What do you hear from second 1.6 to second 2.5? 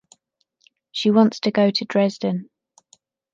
to Dresden